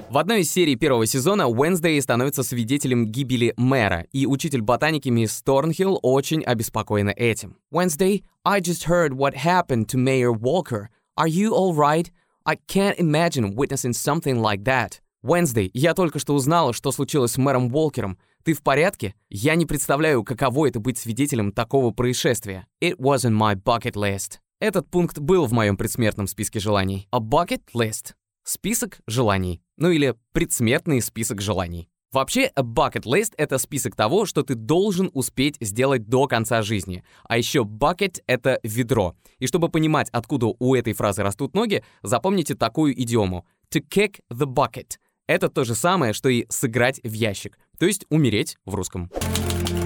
В 0.09 0.17
одной 0.17 0.41
из 0.41 0.51
серий 0.51 0.75
первого 0.75 1.05
сезона 1.05 1.47
Уэнсдей 1.47 2.01
становится 2.01 2.43
свидетелем 2.43 3.05
гибели 3.07 3.53
мэра, 3.57 4.05
и 4.11 4.25
учитель 4.25 4.61
ботаники 4.61 5.09
мисс 5.09 5.41
Торнхилл 5.41 5.99
очень 6.01 6.43
обеспокоена 6.43 7.11
этим. 7.11 7.57
Wednesday, 7.71 8.23
I 8.43 8.59
just 8.59 8.85
heard 8.87 9.13
what 9.13 9.35
happened 9.35 9.87
to 9.89 9.97
Mayor 9.97 10.31
Walker. 10.31 10.89
Are 11.15 11.27
you 11.27 11.53
all 11.53 11.75
right? 11.75 12.11
I 12.45 12.55
can't 12.67 12.97
imagine 12.97 13.55
witnessing 13.55 13.93
something 13.93 14.39
like 14.41 14.63
that. 14.63 14.99
Wednesday, 15.21 15.69
я 15.73 15.93
только 15.93 16.17
что 16.17 16.33
узнала, 16.33 16.73
что 16.73 16.91
случилось 16.91 17.33
с 17.33 17.37
мэром 17.37 17.73
Уолкером. 17.73 18.17
Ты 18.43 18.53
в 18.53 18.63
порядке? 18.63 19.13
Я 19.29 19.55
не 19.55 19.65
представляю, 19.65 20.23
каково 20.23 20.69
это 20.69 20.79
быть 20.79 20.97
свидетелем 20.97 21.51
такого 21.51 21.91
происшествия. 21.91 22.65
It 22.81 22.97
wasn't 22.97 23.37
my 23.37 23.55
bucket 23.55 23.95
list. 23.95 24.39
Этот 24.61 24.89
пункт 24.89 25.19
был 25.19 25.45
в 25.45 25.53
моем 25.53 25.77
предсмертном 25.77 26.27
списке 26.27 26.59
желаний. 26.59 27.07
A 27.11 27.19
bucket 27.19 27.61
list. 27.73 28.13
Список 28.43 28.99
желаний. 29.07 29.61
Ну 29.77 29.89
или 29.89 30.15
предсмертный 30.33 31.01
список 31.01 31.39
желаний. 31.39 31.87
Вообще, 32.11 32.51
a 32.55 32.61
bucket 32.61 33.03
list— 33.03 33.35
это 33.37 33.57
список 33.57 33.95
того, 33.95 34.25
что 34.25 34.43
ты 34.43 34.55
должен 34.55 35.11
успеть 35.13 35.55
сделать 35.61 36.09
до 36.09 36.27
конца 36.27 36.61
жизни. 36.61 37.05
А 37.23 37.37
еще 37.37 37.61
bucket— 37.61 38.19
это 38.27 38.59
ведро. 38.63 39.15
И 39.37 39.47
чтобы 39.47 39.69
понимать, 39.69 40.09
откуда 40.11 40.47
у 40.47 40.75
этой 40.75 40.91
фразы 40.91 41.23
растут 41.23 41.53
ноги, 41.53 41.81
запомните 42.03 42.53
такую 42.55 43.01
идиому. 43.01 43.45
To 43.73 43.81
kick 43.81 44.19
the 44.29 44.45
bucket. 44.45 44.97
Это 45.25 45.47
то 45.47 45.63
же 45.63 45.73
самое, 45.73 46.11
что 46.11 46.27
и 46.27 46.45
сыграть 46.49 46.99
в 47.01 47.13
ящик. 47.13 47.57
То 47.77 47.85
есть 47.85 48.05
умереть 48.09 48.57
в 48.65 48.75
русском. 48.75 49.09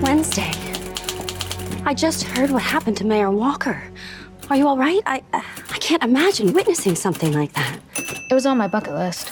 Wednesday. 0.02 0.52
I 1.86 1.94
just 1.94 2.24
heard 2.24 2.50
what 2.50 2.64
happened 2.64 2.98
to 2.98 3.06
Mayor 3.06 3.30
Walker. 3.30 3.78
Are 4.50 4.58
you 4.58 4.68
all 4.68 4.78
right? 4.78 5.02
I 5.06 5.22
I 5.32 5.78
can't 5.80 6.04
imagine 6.04 6.54
witnessing 6.54 6.96
something 6.96 7.32
like 7.34 7.54
that. 7.54 7.80
It 8.30 8.34
was 8.34 8.46
on 8.46 8.58
my 8.58 8.68
bucket 8.68 8.94
list. 8.94 9.30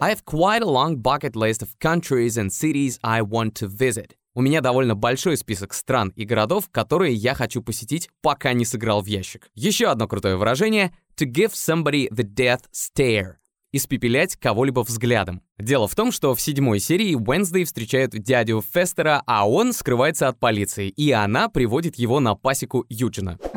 I 0.00 0.08
have 0.08 0.24
quite 0.24 0.62
a 0.62 0.70
long 0.70 0.96
bucket 0.96 1.36
list 1.36 1.62
of 1.62 1.78
countries 1.78 2.36
and 2.36 2.52
cities 2.52 2.98
I 3.04 3.22
want 3.22 3.54
to 3.56 3.68
visit. 3.68 4.16
У 4.34 4.42
меня 4.42 4.60
довольно 4.60 4.94
большой 4.94 5.36
список 5.36 5.74
стран 5.74 6.12
и 6.16 6.24
городов, 6.24 6.68
которые 6.70 7.14
я 7.14 7.34
хочу 7.34 7.62
посетить, 7.62 8.08
пока 8.22 8.52
не 8.52 8.64
сыграл 8.64 9.02
в 9.02 9.06
ящик. 9.06 9.48
Еще 9.54 9.88
одно 9.88 10.06
крутое 10.06 10.36
выражение— 10.36 10.92
to 11.16 11.26
give 11.26 11.52
somebody 11.52 12.08
the 12.10 12.24
death 12.24 12.62
stare 12.72 13.39
испепелять 13.72 14.36
кого-либо 14.36 14.80
взглядом. 14.80 15.42
Дело 15.58 15.88
в 15.88 15.94
том, 15.94 16.12
что 16.12 16.34
в 16.34 16.40
седьмой 16.40 16.80
серии 16.80 17.14
Уэнсдей 17.14 17.64
встречает 17.64 18.10
дядю 18.10 18.62
Фестера, 18.72 19.22
а 19.26 19.48
он 19.48 19.72
скрывается 19.72 20.28
от 20.28 20.38
полиции, 20.38 20.88
и 20.88 21.12
она 21.12 21.48
приводит 21.48 21.96
его 21.96 22.20
на 22.20 22.34
пасеку 22.34 22.84
Юджина. 22.88 23.38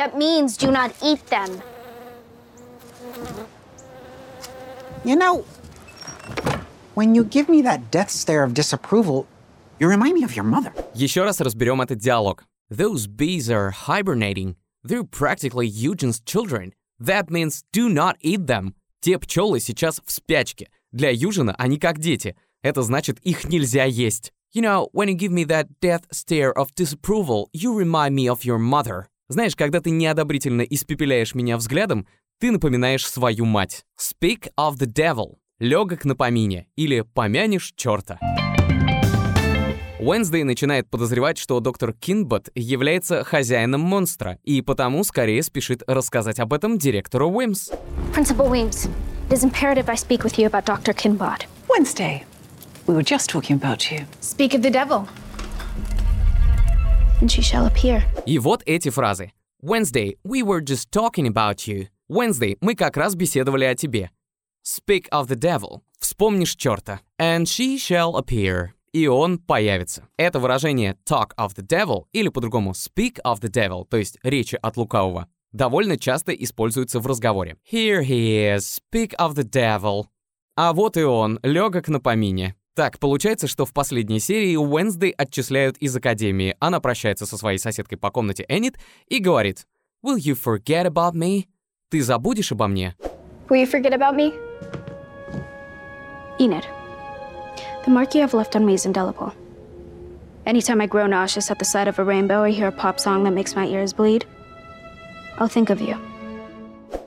That 0.00 0.16
means 0.16 0.56
do 0.56 0.70
not 0.70 0.92
eat 1.02 1.20
them. 1.28 1.60
You 5.04 5.16
know, 5.16 5.44
when 6.94 7.14
you 7.14 7.24
give 7.24 7.50
me 7.50 7.60
that 7.62 7.90
death 7.90 8.10
stare 8.10 8.42
of 8.42 8.54
disapproval, 8.54 9.26
you 9.78 9.88
remind 9.88 10.14
me 10.14 10.24
of 10.24 10.34
your 10.34 10.44
mother. 10.44 10.72
Еще 10.94 11.22
раз 11.22 11.40
разберем 11.40 11.82
этот 11.82 11.98
диалог. 11.98 12.44
Those 12.70 13.06
bees 13.06 13.50
are 13.50 13.72
hibernating. 13.88 14.56
They're 14.82 15.04
practically 15.04 15.66
Eugene's 15.66 16.20
children. 16.20 16.72
That 16.98 17.30
means 17.30 17.64
do 17.72 17.88
not 17.88 18.16
eat 18.22 18.46
them. 18.46 18.74
Те 19.00 19.18
пчелы 19.18 19.60
сейчас 19.60 20.00
в 20.04 20.10
спячке. 20.10 20.68
Для 20.92 21.10
Южина 21.10 21.54
они 21.56 21.78
как 21.78 21.98
дети. 21.98 22.36
Это 22.62 22.82
значит, 22.82 23.18
их 23.20 23.44
нельзя 23.48 23.84
есть. 23.84 24.32
You 24.54 24.62
know, 24.62 24.88
when 24.92 25.08
you 25.08 25.14
give 25.14 25.30
me 25.30 25.44
that 25.44 25.68
death 25.80 26.02
stare 26.10 26.52
of 26.52 26.74
disapproval, 26.74 27.48
you 27.52 27.72
remind 27.72 28.14
me 28.14 28.26
of 28.26 28.44
your 28.44 28.58
mother. 28.58 29.04
Знаешь, 29.28 29.54
когда 29.54 29.80
ты 29.80 29.90
неодобрительно 29.90 30.62
испепеляешь 30.62 31.34
меня 31.34 31.56
взглядом, 31.56 32.06
ты 32.40 32.50
напоминаешь 32.50 33.06
свою 33.06 33.44
мать. 33.44 33.84
Speak 33.98 34.50
of 34.58 34.76
the 34.78 34.86
devil. 34.86 35.36
Легок 35.60 36.04
на 36.04 36.16
помине. 36.16 36.66
Или 36.74 37.02
помянешь 37.02 37.72
черта. 37.76 38.18
Уэнсдей 40.00 40.44
начинает 40.44 40.88
подозревать, 40.88 41.36
что 41.36 41.60
доктор 41.60 41.92
Кинбот 41.92 42.48
является 42.54 43.22
хозяином 43.22 43.82
монстра, 43.82 44.38
и 44.44 44.62
потому 44.62 45.04
скорее 45.04 45.42
спешит 45.42 45.82
рассказать 45.86 46.38
об 46.40 46.54
этом 46.54 46.78
директору 46.78 47.28
Уимс. 47.28 47.70
Principal 48.14 48.48
Weems, 48.48 48.88
it 49.28 49.34
is 49.34 49.44
imperative 49.44 49.90
I 49.90 49.96
speak 49.96 50.24
with 50.24 50.38
you 50.38 50.46
about 50.46 50.64
Dr. 50.64 50.94
Kinbot. 50.94 51.44
Wednesday. 51.68 52.24
We 52.86 52.94
were 52.94 53.04
just 53.04 53.28
talking 53.28 53.56
about 53.56 53.92
you. 53.92 54.06
Speak 54.20 54.54
of 54.54 54.62
the 54.62 54.70
devil. 54.70 55.06
And 57.20 57.30
she 57.30 57.42
shall 57.42 57.66
appear. 57.66 58.02
И 58.24 58.38
вот 58.38 58.62
эти 58.64 58.88
фразы. 58.88 59.32
Wednesday, 59.60 60.16
we 60.24 60.42
were 60.42 60.62
just 60.62 60.90
talking 60.90 61.26
about 61.26 61.66
you. 61.66 61.88
Wednesday, 62.08 62.56
мы 62.62 62.74
как 62.74 62.96
раз 62.96 63.14
беседовали 63.14 63.66
о 63.66 63.74
тебе. 63.74 64.10
Speak 64.64 65.08
of 65.12 65.28
the 65.28 65.36
devil. 65.36 65.82
Вспомнишь 65.98 66.56
черта. 66.56 67.00
And 67.20 67.46
she 67.46 67.76
shall 67.76 68.16
appear. 68.16 68.70
И 68.92 69.06
он 69.06 69.38
появится. 69.38 70.08
Это 70.16 70.40
выражение 70.40 70.96
talk 71.08 71.30
of 71.36 71.54
the 71.56 71.66
devil 71.66 72.06
или 72.12 72.28
по-другому 72.28 72.72
speak 72.72 73.18
of 73.24 73.40
the 73.40 73.50
devil, 73.50 73.86
то 73.88 73.96
есть 73.96 74.18
речи 74.22 74.58
от 74.60 74.76
лукавого, 74.76 75.28
довольно 75.52 75.96
часто 75.96 76.32
используется 76.32 77.00
в 77.00 77.06
разговоре. 77.06 77.56
Here 77.70 78.02
he 78.02 78.56
is, 78.56 78.60
speak 78.60 79.14
of 79.18 79.34
the 79.34 79.44
devil. 79.44 80.06
А 80.56 80.72
вот 80.72 80.96
и 80.96 81.02
он, 81.02 81.38
легок 81.42 81.88
на 81.88 82.00
помине. 82.00 82.56
Так, 82.74 82.98
получается, 82.98 83.46
что 83.46 83.64
в 83.64 83.72
последней 83.72 84.20
серии 84.20 84.56
Уэнсдей 84.56 85.10
отчисляют 85.10 85.76
из 85.78 85.94
Академии. 85.94 86.56
Она 86.60 86.80
прощается 86.80 87.26
со 87.26 87.36
своей 87.36 87.58
соседкой 87.58 87.98
по 87.98 88.10
комнате 88.10 88.44
Эннет 88.48 88.76
и 89.06 89.18
говорит 89.18 89.66
«Will 90.04 90.16
you 90.16 90.34
forget 90.34 90.86
about 90.86 91.14
me?» 91.14 91.44
«Ты 91.90 92.02
забудешь 92.02 92.52
обо 92.52 92.68
мне?» 92.68 92.96
Will 93.50 93.58
you 93.58 93.66
forget 93.66 93.92
about 93.92 94.14
me? 94.14 94.32
Enid, 96.38 96.64
the 97.84 97.90
mark 97.90 98.14
you 98.14 98.20
have 98.20 98.34
left 98.34 98.56
on 98.56 98.64
me 98.64 98.74
is 98.74 98.86
indelible. 98.86 99.32
Anytime 100.46 100.80
I 100.80 100.86
grow 100.86 101.06
nauseous 101.06 101.50
at 101.50 101.58
the 101.58 101.64
sight 101.64 101.88
of 101.88 101.98
a 101.98 102.04
rainbow 102.04 102.42
or 102.42 102.48
hear 102.48 102.68
a 102.68 102.72
pop 102.72 102.98
song 102.98 103.24
that 103.24 103.32
makes 103.32 103.54
my 103.54 103.66
ears 103.66 103.92
bleed, 103.92 104.24
I'll 105.38 105.48
think 105.48 105.70
of 105.70 105.80
you. 105.80 105.96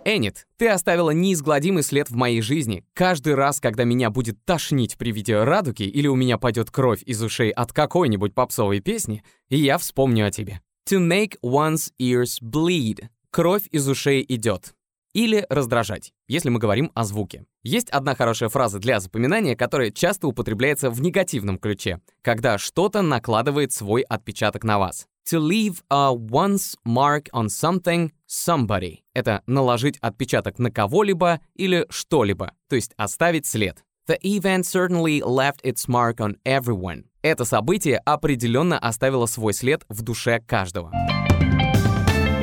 Эннет, 0.05 0.45
ты 0.57 0.67
оставила 0.67 1.11
неизгладимый 1.11 1.83
след 1.83 2.09
в 2.09 2.15
моей 2.15 2.41
жизни. 2.41 2.83
Каждый 2.93 3.35
раз, 3.35 3.59
когда 3.59 3.85
меня 3.85 4.09
будет 4.09 4.37
тошнить 4.45 4.97
при 4.97 5.11
виде 5.11 5.41
радуги 5.41 5.83
или 5.83 6.07
у 6.07 6.15
меня 6.15 6.37
пойдет 6.37 6.71
кровь 6.71 7.01
из 7.03 7.21
ушей 7.21 7.51
от 7.51 7.71
какой-нибудь 7.71 8.33
попсовой 8.33 8.81
песни, 8.81 9.23
я 9.49 9.77
вспомню 9.77 10.27
о 10.27 10.31
тебе. 10.31 10.59
To 10.89 10.99
make 10.99 11.37
one's 11.41 11.91
ears 11.99 12.41
bleed. 12.41 13.07
Кровь 13.31 13.63
из 13.71 13.87
ушей 13.87 14.25
идет. 14.27 14.73
Или 15.13 15.46
раздражать, 15.50 16.12
если 16.27 16.50
мы 16.50 16.60
говорим 16.60 16.91
о 16.96 17.03
звуке. 17.03 17.46
Есть 17.62 17.89
одна 17.91 18.15
хорошая 18.15 18.50
фраза 18.50 18.79
для 18.79 19.00
запоминания, 19.00 19.55
которая 19.55 19.91
часто 19.91 20.27
употребляется 20.27 20.89
в 20.89 21.01
негативном 21.01 21.60
ключе, 21.60 22.00
когда 22.24 22.58
что-то 22.58 23.03
накладывает 23.03 23.72
свой 23.72 24.01
отпечаток 24.01 24.63
на 24.63 24.79
вас. 24.79 25.05
To 25.32 25.39
leave 25.39 25.84
a 25.89 26.12
one's 26.13 26.75
mark 26.86 27.27
on 27.32 27.46
something, 27.46 28.10
somebody. 28.27 28.98
Это 29.13 29.43
наложить 29.46 29.98
отпечаток 30.00 30.58
на 30.58 30.72
кого-либо 30.72 31.39
или 31.55 31.86
что-либо, 31.89 32.51
то 32.67 32.75
есть 32.75 32.93
оставить 32.98 33.46
след. 33.46 33.84
The 34.10 34.20
event 34.22 34.63
certainly 34.63 35.22
left 35.22 35.62
its 35.63 35.88
mark 35.88 36.15
on 36.17 36.38
everyone. 36.43 37.03
Это 37.22 37.46
событие 37.46 38.00
определенно 38.00 38.77
оставило 38.77 39.27
свой 39.27 39.53
след 39.53 39.86
в 39.88 40.01
душе 40.01 40.41
каждого. 40.41 40.91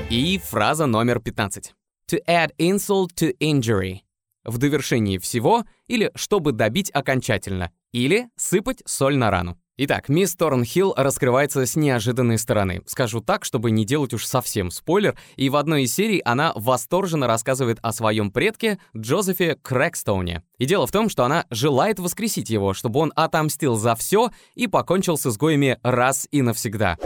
И 0.09 0.39
фраза 0.39 0.87
номер 0.87 1.21
15. 1.21 1.75
To 2.11 2.19
add 2.27 2.53
insult 2.59 3.15
to 3.21 3.37
injury. 3.39 4.01
В 4.43 4.59
довершении 4.59 5.19
всего 5.19 5.65
или 5.87 6.11
чтобы 6.17 6.51
добить 6.51 6.91
окончательно. 6.93 7.71
Или 7.93 8.29
сыпать 8.37 8.83
соль 8.85 9.17
на 9.17 9.31
рану. 9.31 9.60
Итак, 9.83 10.11
мисс 10.11 10.37
Торнхилл 10.37 10.93
раскрывается 10.95 11.65
с 11.65 11.75
неожиданной 11.75 12.37
стороны. 12.37 12.83
Скажу 12.85 13.23
так, 13.23 13.47
чтобы 13.47 13.71
не 13.71 13.87
делать 13.87 14.13
уж 14.13 14.27
совсем 14.27 14.71
спойлер, 14.71 15.17
и 15.37 15.49
в 15.49 15.57
одной 15.57 15.85
из 15.85 15.95
серий 15.95 16.21
она 16.23 16.53
восторженно 16.55 17.27
рассказывает 17.27 17.79
о 17.81 17.95
своем 17.95 18.31
предке 18.31 18.79
Джозефе 18.95 19.55
Крэкстоуне. 19.55 20.43
И 20.59 20.67
дело 20.67 20.87
в 20.87 20.93
том, 20.93 21.09
что 21.09 21.25
она 21.25 21.47
желает 21.49 21.99
воскресить 21.99 22.51
его, 22.51 22.75
чтобы 22.75 23.01
он 23.01 23.11
отомстил 23.17 23.77
за 23.77 23.95
все 23.95 24.29
и 24.55 24.67
покончил 24.67 25.17
с 25.17 25.25
изгоями 25.25 25.79
раз 25.83 26.29
и 26.31 26.43
навсегда. 26.43 26.99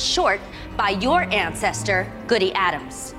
Short 0.00 0.40
by 0.78 0.98
your 0.98 1.28
ancestor, 1.30 2.06
Goody 2.26 2.54
Adams. 2.54 3.14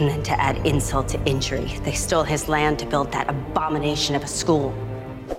And 0.00 0.08
then 0.08 0.22
to 0.22 0.32
add 0.40 0.56
insult 0.66 1.08
to 1.08 1.22
injury, 1.26 1.78
they 1.84 1.92
stole 1.92 2.24
his 2.24 2.48
land 2.48 2.78
to 2.78 2.86
build 2.86 3.12
that 3.12 3.28
abomination 3.28 4.16
of 4.16 4.24
a 4.24 4.28
school. 4.28 4.72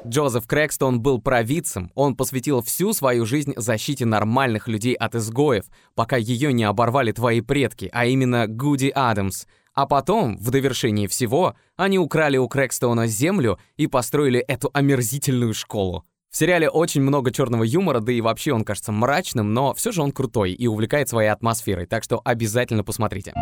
Джозеф 0.07 0.45
Крэкстон 0.45 1.01
был 1.01 1.19
провидцем, 1.19 1.91
он 1.95 2.15
посвятил 2.15 2.61
всю 2.61 2.93
свою 2.93 3.25
жизнь 3.25 3.53
защите 3.55 4.05
нормальных 4.05 4.67
людей 4.67 4.93
от 4.93 5.15
изгоев, 5.15 5.65
пока 5.95 6.15
ее 6.15 6.53
не 6.53 6.63
оборвали 6.63 7.11
твои 7.11 7.41
предки, 7.41 7.89
а 7.91 8.05
именно 8.05 8.47
Гуди 8.47 8.91
Адамс. 8.93 9.45
А 9.73 9.87
потом, 9.87 10.37
в 10.37 10.51
довершении 10.51 11.07
всего, 11.07 11.55
они 11.75 11.97
украли 11.97 12.37
у 12.37 12.47
Крэкстоуна 12.47 13.07
землю 13.07 13.57
и 13.77 13.87
построили 13.87 14.41
эту 14.41 14.69
омерзительную 14.73 15.55
школу. 15.55 16.05
В 16.29 16.37
сериале 16.37 16.69
очень 16.69 17.01
много 17.01 17.31
черного 17.31 17.63
юмора, 17.63 17.99
да 17.99 18.11
и 18.11 18.21
вообще 18.21 18.53
он 18.53 18.63
кажется 18.63 18.91
мрачным, 18.91 19.53
но 19.53 19.73
все 19.73 19.91
же 19.91 20.03
он 20.03 20.11
крутой 20.11 20.53
и 20.53 20.67
увлекает 20.67 21.09
своей 21.09 21.29
атмосферой, 21.29 21.87
так 21.87 22.03
что 22.03 22.21
обязательно 22.23 22.83
посмотрите. 22.83 23.33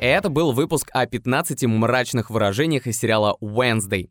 Это 0.00 0.28
был 0.28 0.52
выпуск 0.52 0.90
о 0.92 1.06
15 1.06 1.64
мрачных 1.64 2.30
выражениях 2.30 2.86
из 2.86 3.00
сериала 3.00 3.36
Wednesday. 3.40 4.08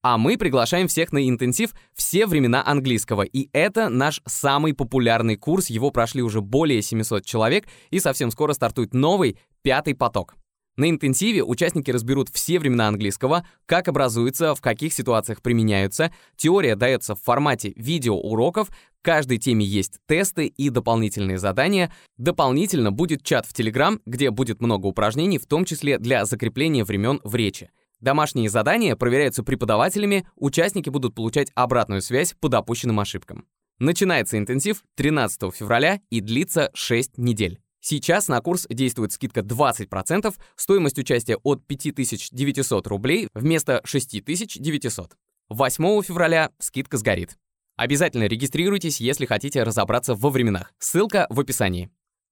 А 0.00 0.16
мы 0.16 0.38
приглашаем 0.38 0.86
всех 0.86 1.10
на 1.10 1.28
интенсив 1.28 1.74
«Все 1.92 2.26
времена 2.26 2.62
английского». 2.64 3.22
И 3.22 3.48
это 3.52 3.88
наш 3.88 4.20
самый 4.26 4.74
популярный 4.74 5.34
курс. 5.34 5.70
Его 5.70 5.90
прошли 5.90 6.22
уже 6.22 6.40
более 6.40 6.82
700 6.82 7.24
человек, 7.24 7.66
и 7.90 7.98
совсем 7.98 8.30
скоро 8.30 8.52
стартует 8.52 8.94
новый, 8.94 9.36
пятый 9.62 9.96
поток. 9.96 10.36
На 10.76 10.90
интенсиве 10.90 11.44
участники 11.44 11.90
разберут 11.90 12.28
все 12.30 12.58
времена 12.58 12.88
английского, 12.88 13.46
как 13.66 13.86
образуются, 13.86 14.54
в 14.54 14.60
каких 14.60 14.92
ситуациях 14.92 15.40
применяются. 15.40 16.12
Теория 16.36 16.74
дается 16.74 17.14
в 17.14 17.22
формате 17.22 17.72
видеоуроков, 17.76 18.70
каждой 19.00 19.38
теме 19.38 19.64
есть 19.64 20.00
тесты 20.06 20.46
и 20.46 20.70
дополнительные 20.70 21.38
задания. 21.38 21.92
Дополнительно 22.16 22.90
будет 22.90 23.22
чат 23.22 23.46
в 23.46 23.52
Telegram, 23.52 24.00
где 24.04 24.30
будет 24.30 24.60
много 24.60 24.86
упражнений, 24.86 25.38
в 25.38 25.46
том 25.46 25.64
числе 25.64 25.98
для 25.98 26.24
закрепления 26.24 26.82
времен 26.82 27.20
в 27.22 27.34
речи. 27.36 27.70
Домашние 28.00 28.50
задания 28.50 28.96
проверяются 28.96 29.44
преподавателями, 29.44 30.26
участники 30.36 30.90
будут 30.90 31.14
получать 31.14 31.50
обратную 31.54 32.02
связь 32.02 32.34
по 32.38 32.48
допущенным 32.48 32.98
ошибкам. 32.98 33.46
Начинается 33.78 34.38
интенсив 34.38 34.82
13 34.96 35.54
февраля 35.54 36.00
и 36.10 36.20
длится 36.20 36.70
6 36.74 37.18
недель. 37.18 37.60
Сейчас 37.86 38.28
на 38.28 38.40
курс 38.40 38.66
действует 38.70 39.12
скидка 39.12 39.40
20%, 39.40 40.34
стоимость 40.56 40.98
участия 40.98 41.36
от 41.42 41.66
5900 41.66 42.86
рублей 42.86 43.28
вместо 43.34 43.82
6900. 43.84 45.10
8 45.50 46.02
февраля 46.02 46.50
скидка 46.58 46.96
сгорит. 46.96 47.36
Обязательно 47.76 48.24
регистрируйтесь, 48.24 49.02
если 49.02 49.26
хотите 49.26 49.62
разобраться 49.64 50.14
во 50.14 50.30
временах. 50.30 50.72
Ссылка 50.78 51.26
в 51.28 51.38
описании. 51.38 51.90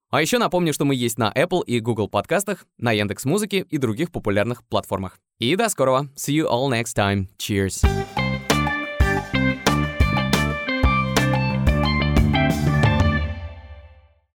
А 0.08 0.22
еще 0.22 0.38
напомню, 0.38 0.72
что 0.72 0.86
мы 0.86 0.94
есть 0.94 1.18
на 1.18 1.30
Apple 1.30 1.62
и 1.66 1.80
Google 1.80 2.08
подкастах, 2.08 2.64
на 2.78 2.92
Яндекс 2.92 3.26
Музыке 3.26 3.66
и 3.68 3.76
других 3.76 4.10
популярных 4.10 4.66
платформах. 4.66 5.18
И 5.38 5.54
до 5.54 5.68
скорого. 5.68 6.08
See 6.16 6.34
you 6.34 6.48
all 6.48 6.70
next 6.70 6.96
time. 6.96 7.28
Cheers. 7.36 7.82